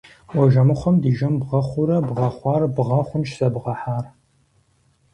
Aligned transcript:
Уэ 0.35 0.45
жэмыхъуэм 0.51 0.95
ди 1.01 1.11
жэм 1.17 1.33
бгъэхъуурэ, 1.41 1.97
бгъэхъуар 2.07 2.61
бгъэ 2.75 2.99
хъунщ 3.07 3.29
зэбгъэхьар! 3.37 4.05